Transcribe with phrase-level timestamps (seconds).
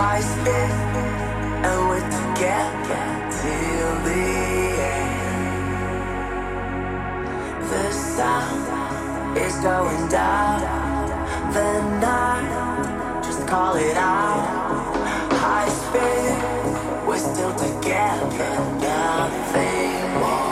[0.00, 0.72] High speed,
[1.66, 3.04] and we're together
[3.38, 4.24] till the
[4.96, 6.00] end.
[7.70, 10.60] The sun is going down,
[11.52, 14.96] the night, just call it out.
[15.44, 16.36] High speed,
[17.06, 20.49] we're still together, nothing more.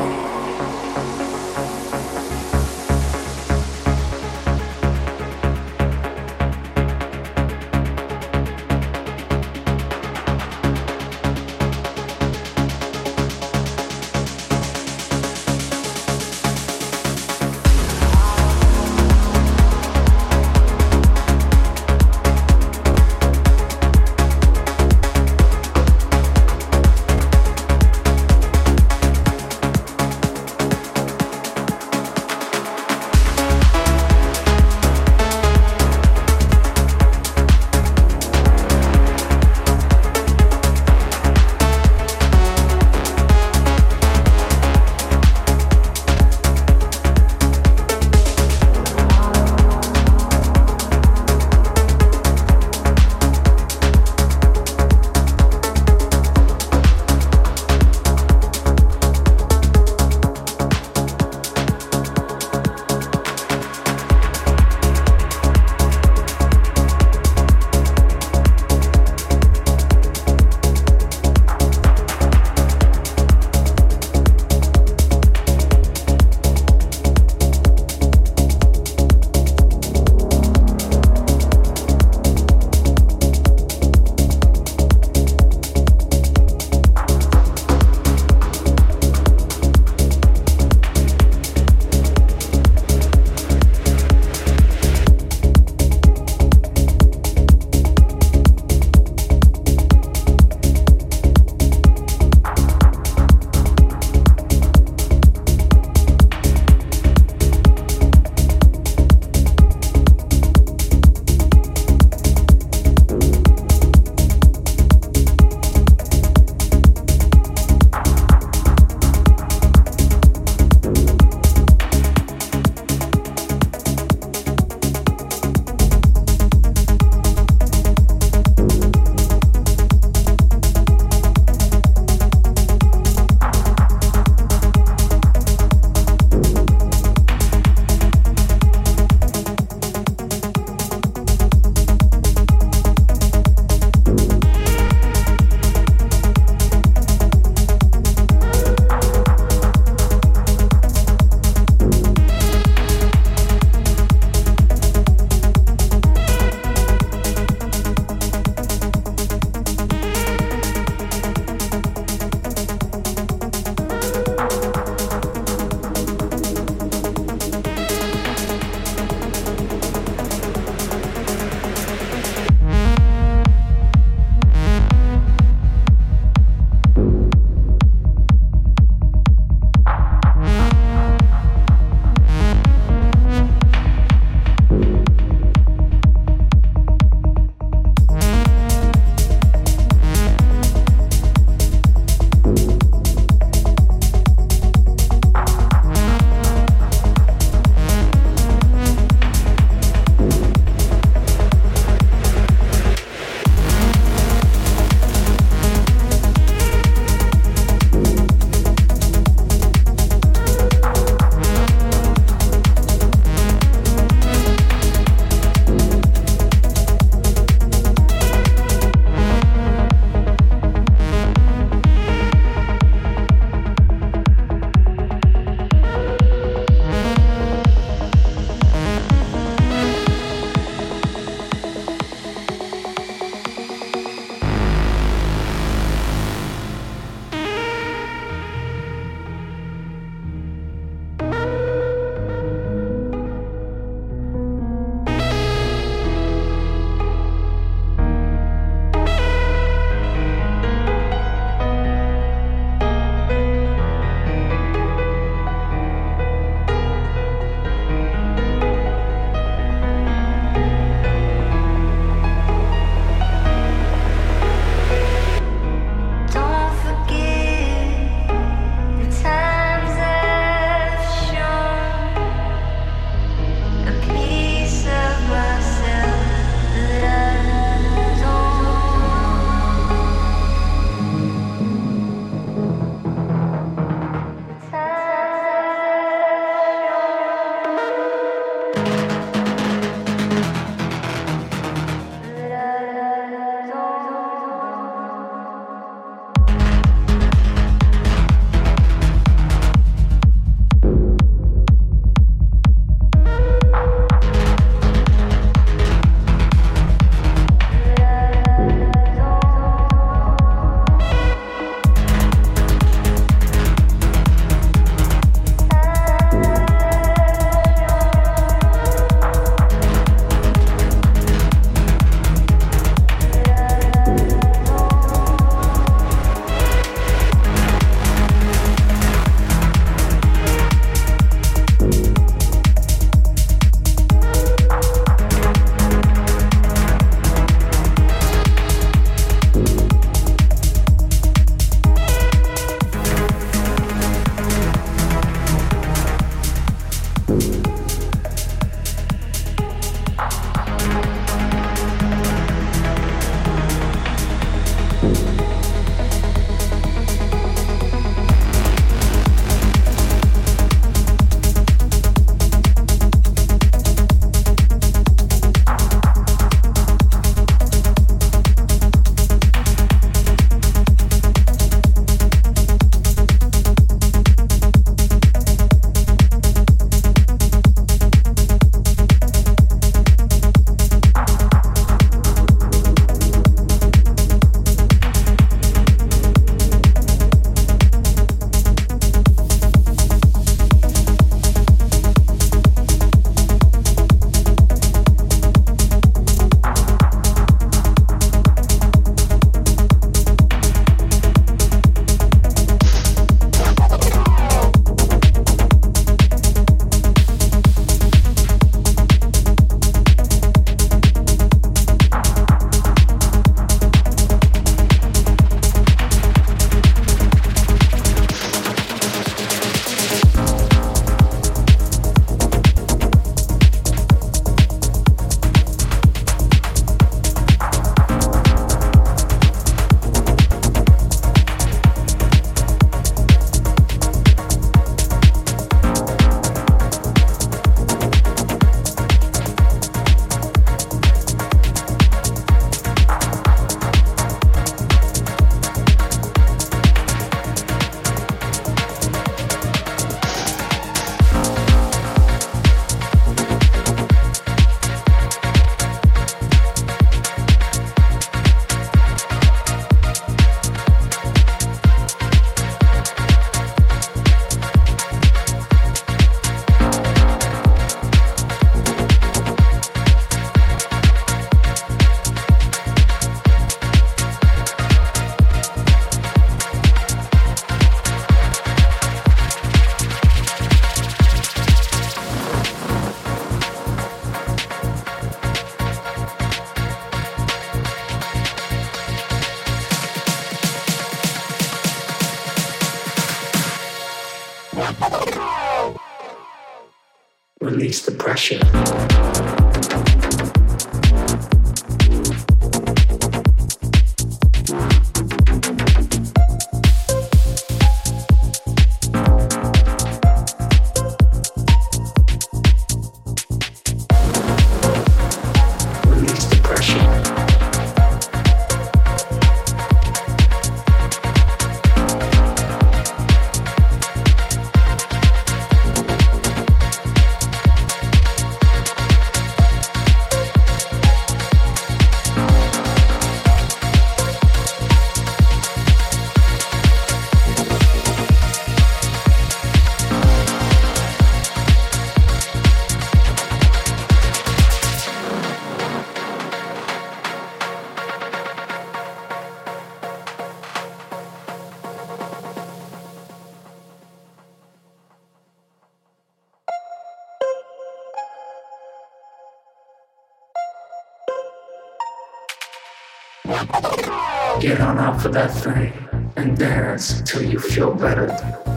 [565.20, 565.92] for that thing
[566.36, 568.67] and dance till you feel better.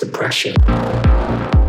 [0.00, 1.59] depression.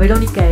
[0.00, 0.49] ベロニカへ